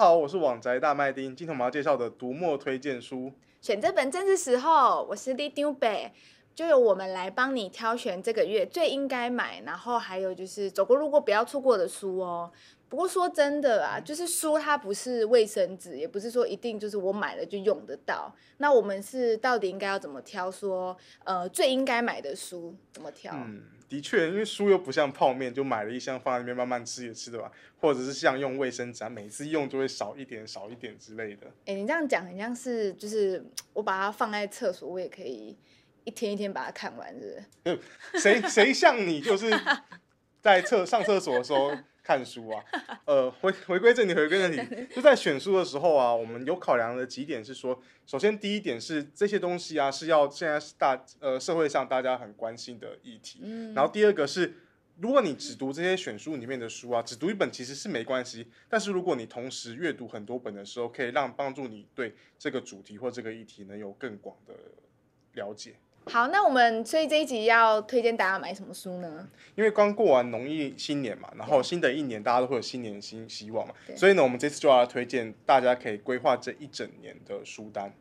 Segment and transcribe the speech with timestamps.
[0.00, 5.06] 好，我是网宅大麦丁，今天我们要介绍的读墨推荐书，选这本正是时候。
[5.10, 6.10] 我是里长伯，
[6.54, 12.50] 就由我们来帮你挑选这个月最应该买，然后还有就是走过路过不要错过的书哦。
[12.90, 18.34] 不过说真的啊，就是书它不是卫生纸，也不是说一定就是我买了就用得到。
[18.56, 20.60] 那我们是到底应该要怎么挑说？
[20.60, 23.32] 说呃最应该买的书怎么挑？
[23.32, 27.48] 嗯，的确，因为书又不像泡面，就买了一箱放在那边慢慢吃也吃得完，
[27.80, 31.46] 或者是像用卫生纸，每次用就会少一点少一点之类的。
[31.46, 33.40] 哎、欸，你这样讲很像是就是
[33.72, 35.56] 我把它放在厕所，我也可以
[36.02, 37.82] 一天一天把它看完，是不是？
[38.20, 39.48] 谁谁像你就是
[40.42, 41.72] 在厕上厕所的时候。
[42.02, 42.64] 看书啊，
[43.04, 54.54] 呃，回回归正题，回归正题，就在选书的时候啊，我们有考量的几点是说，首先第一点是这些东西啊是要现在是大呃社会上大家很关心的议题，嗯，然后第二个是，
[54.98, 64.54] 如果你只读这些选书里面的书啊，只读一本其实是没关系，但是如果你同时阅读很多本的时候，可以让帮助你对这个主题或这个议题能有更广的
[65.34, 65.76] 了解。
[66.06, 69.28] 好，那我们所以这一集要推荐大家买什么书呢？
[69.54, 77.92] 因为刚过完农历新年嘛，然后新的一年大家都会有新年新希望嘛，所以呢，我们这次就要推荐大家可以规划这一整年的书单。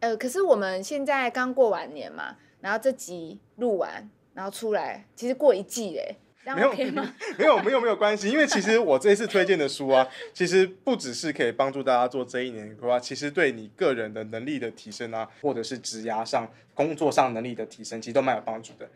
[0.00, 6.16] 呃，可是我们现在刚过完年嘛，然后这集录完，然后出来，其实过一季嘞。
[6.54, 8.28] 没有，没有，没有，没有，没有关系。
[8.28, 18.88] 因为其实我这一次推荐的书啊，其实不只是可以帮助大家做这一年规划，其实对你个人的能力的提升啊，或者是职涯上、工作上能力的提升，其实都蛮有帮助的。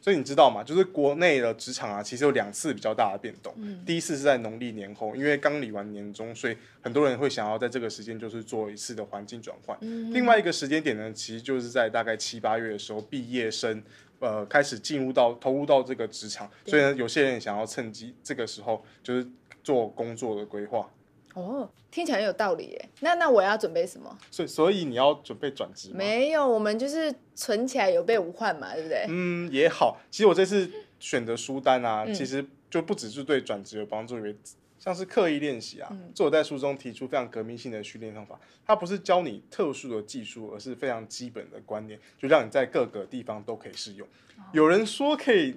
[0.00, 0.62] 所以你知道吗？
[0.62, 3.54] 就是国内的职场啊，其实有两次比较大的变动。
[3.56, 3.82] 嗯。
[3.86, 9.74] 第一次是在农历年后，因为刚理完年终，所以很多人会想要在这个时间就是做一次的环境转换。
[9.80, 10.12] 嗯。
[10.12, 13.82] 另外一个时间点呢，其实就是在大概七八月的时候，毕业生。
[14.24, 19.28] 呃，开始进入到投入到这个职场，所以呢，有些人想要趁机这个时候就是
[19.62, 20.88] 做工作的规划。
[21.34, 22.88] 哦，听起来很有道理耶。
[23.00, 24.16] 那那我要准备什么？
[24.30, 25.96] 所以所以你要准备转职吗？
[25.98, 29.04] 没有，我们就是存起来有备无患嘛，对不对？
[29.08, 30.00] 嗯，也好。
[30.10, 34.34] 其实我这次选的书单啊，嗯、其实就不只是对转职有帮助，因为。
[34.84, 38.38] 像是刻意练习啊，作者在书中提出非常革命性的训练方法。
[38.66, 44.06] 它不是教你特殊的技术，而是非常基本的观念，就让你在各个地方都可以适用。
[44.52, 45.56] 有人说可以，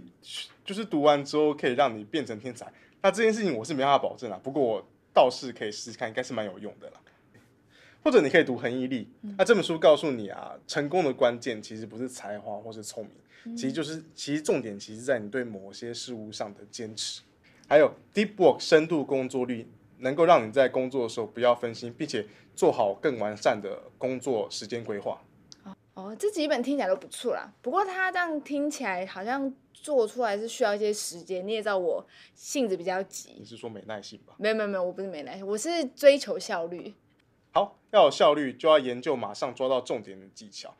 [0.63, 2.71] 就是读完之后可以让你变成天才，
[3.01, 4.39] 那这件事情我是没办法保证啊。
[4.41, 7.01] 不过我倒是可以试试看，应该是蛮有用的啦。
[8.01, 13.05] 或者你可以读恒毅力，那这本书告诉你啊，成功的关键其实不是才华或是聪
[13.43, 17.23] 明，其实就是其实重点其实在你对某些事物上的坚持。
[17.67, 19.67] 还有 Deep Work 深度工作率，
[19.97, 25.22] 能够让你在工作的时候不要分心，并且做好更完善的工作时间规划。
[25.94, 27.51] 哦，这几本听起来都不错啦。
[27.61, 31.45] 不过它这样听起来好像做出来是需要一些时间。
[31.45, 32.05] 你也知道我
[32.35, 33.31] 性子比较急。
[33.39, 34.35] 你是说没耐性吧？
[34.38, 36.94] 没有没有没有，我不是没耐性，我是追求效率。
[37.57, 40.72] 好，要有效率就要研究马上抓到重点的技巧。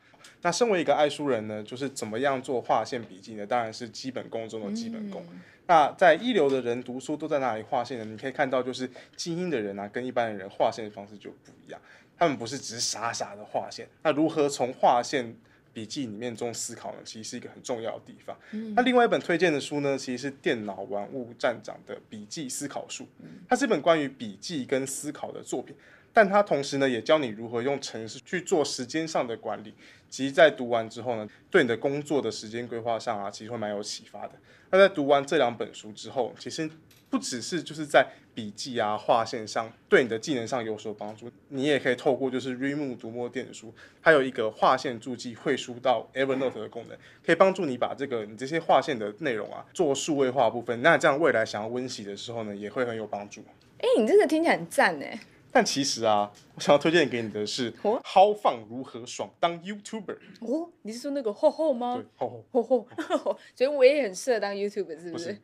[0.42, 3.44] 那身为一个爱书人呢，就是怎么样做划线笔记呢？
[3.44, 5.24] 当然是基本功中的基本功。
[5.32, 8.04] 嗯那在一流的人读书都在哪里划线呢？
[8.06, 11.78] 你可以看到，就是精英的人啊，跟一般的人划线的方式就不一样。
[12.16, 15.36] 他们不是只是傻傻的划线，那如何从划线
[15.74, 16.98] 笔记里面中思考呢？
[17.04, 18.34] 其实是一个很重要的地方。
[18.52, 23.04] 嗯、那另外一本推荐的书呢，其实是《电脑玩物站长的笔记思考术》，
[23.46, 25.76] 它是一本关于笔记跟思考的作品。
[26.18, 29.72] 但它同时呢，也教你如何用程式去做时间上的管理。
[30.10, 34.32] 其实，在读完之后呢，对你的工作的时间规划上啊，其实会蛮有启发的。
[34.70, 36.68] 那在读完这两本书之后，其实
[37.08, 50.82] 不只是就是在笔记啊、划线上对你的技能上有所帮助，你也可以透过就是 Remo 读墨电子书，它有一个划线注记汇书到 Evernote 的功能，可以帮助你把这个你这些划线的内容啊做数位化部分。
[50.82, 53.44] 那这样未来想要温习的时候呢，也会很有帮助。
[53.78, 55.16] 哎，你这个听起来很赞哎。
[55.50, 57.72] 但其实啊，我想要推荐给你的是
[58.04, 60.70] 《豪放如何爽当 YouTuber》哦。
[60.82, 61.96] 你是说那个厚厚吗？
[61.96, 62.86] 对，厚厚厚
[63.18, 63.38] 厚。
[63.56, 65.12] 所以我也很适合当 YouTuber，是不是？
[65.12, 65.42] 不是，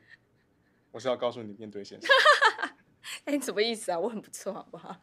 [0.92, 2.06] 我是要告诉你面对现实。
[3.24, 3.98] 哎、你，什么意思啊？
[3.98, 4.96] 我很不错，好不好？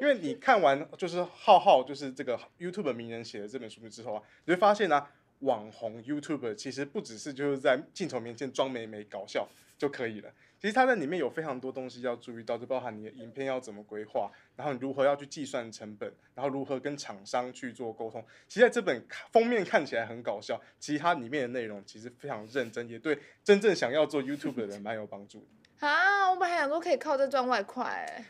[0.00, 5.10] 因为你看完就是浩浩，就是这个 YouTuber 名人写的这本书之后啊，你会发现呢、啊，
[5.40, 9.46] 网红 YouTuber 其实不只是就是在镜头面前装美美搞笑
[9.76, 10.32] 就可以了。
[10.60, 18.22] 其实它在里面有非常多东西要注意到，就包含你的影片要怎么规划，然后你如何要去计算成本，然后如何跟厂商去做沟通。
[18.46, 19.02] 其实在这本
[19.32, 25.46] 封面看起来很搞笑，其实它里面的内容其实非常认真，也对真正想要做 YouTube 的人蛮有帮助的。
[25.88, 28.22] 啊，我本来想说可以靠这赚外快。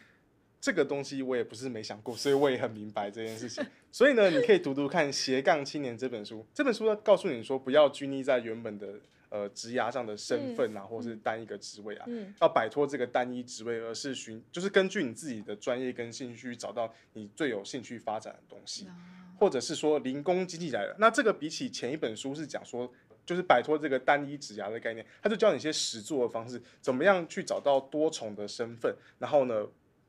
[0.61, 3.67] 这个东西我也不是没想过，所以我也很明白这件事情。
[3.91, 6.47] 所以呢，你可以读读看《斜杠青年》这本书。
[6.55, 9.01] 这本书呢告诉你说，不要拘泥在原本的。
[9.31, 20.95] 呃职涯上的身份啊，嗯、或是单一个职位啊，嗯、要摆脱这个单一职位，而是寻就是根据你自己的专业跟兴趣找到你最有兴趣发展的东西，嗯、或者是说零工经济来了。
[20.99, 22.93] 那这个比起前一本书是讲说，
[23.25, 29.65] 就是摆脱这个单一职涯的概念，他就教你一些实作的方式，怎么样去找到多重的身份，然后呢，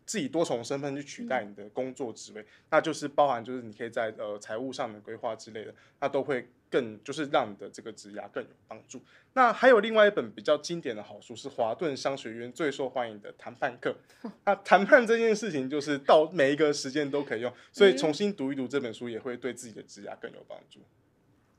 [0.06, 9.02] 自己多重身份去取代你的工作职位，嗯、那就是包含就是你可以在呃财务上的规划之类的，那都会更就是让你的这个职涯更有帮助。
[9.34, 13.96] 那还有另外一本比较经典的好书是华顿商学院最受欢迎的谈判课。
[14.46, 20.80] 那谈判这件事情就是到每一个时间都可以用，所以重新读一读这本书也会对自己的职涯更有帮助。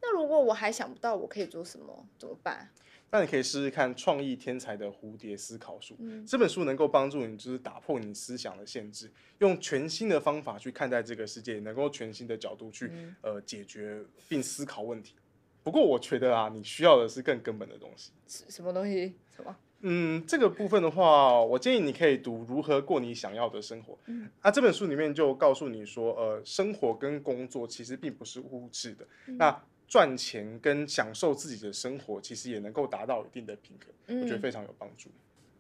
[0.03, 2.69] 那如果我还想不到我可以做什么，怎么办？
[3.13, 15.15] 那你可以试试看《创意天才的蝴蝶思考术》，嗯，这本书能够帮助你，就是打破你思想的限制，用全新的方法去看待这个世界，能够全新的角度去、嗯、呃解决并思考问题。
[15.63, 18.13] 不过我觉得啊，你需要的是更根本的东西。
[18.27, 19.15] 什么东西？
[19.37, 19.55] 什么？
[19.83, 23.93] 嗯，这个部分的话，我建议你可以读《如何过你想要的生活》。
[24.07, 29.07] 嗯，啊，这本书里面就告诉你说，呃，生活跟工作其实并不是物质的。
[29.27, 29.63] 嗯、那
[29.93, 35.11] 赚钱跟享受自己的生活，其实也能够达到一定的平衡，嗯、我觉得非常有帮助。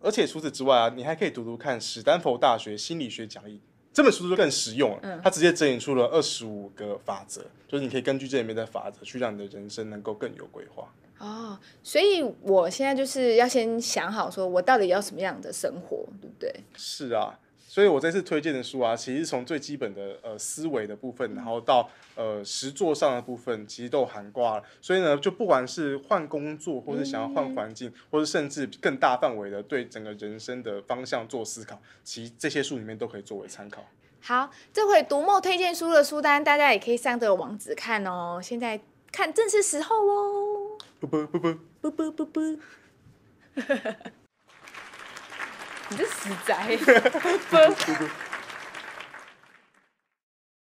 [0.00, 3.61] 而且除此之外啊，你还可以读读看史丹佛大学心理学讲义
[3.93, 5.00] 这本书就更实用了。
[5.02, 10.90] 嗯、它直接整理出了二十五个法则，就是你可以根据这里面的法则去让你的人生能够更有规划。
[11.19, 16.50] 哦，所以我现在就是要先想好，说我到底要什么样的生活，对不对？
[16.75, 17.38] 是啊。
[17.73, 24.63] 所以我这次推荐的书啊，其实从最基本的呃思维的部分，然后到呃实作上的部分，其实都涵盖了。
[24.83, 33.83] 所以呢，就不管是换工作，或是想要换环境，嗯、或者甚至更大范围的对整个人生的方向做思考，其实这些书里面都可以作为参考。
[34.21, 38.39] 好，这回读墨推荐书的书单，大家也可以上这个网址看哦。
[38.43, 38.79] 现在
[39.11, 40.77] 看正是时候哦。
[41.01, 42.59] 不不不不不不不不。
[45.93, 46.79] 你这死宅！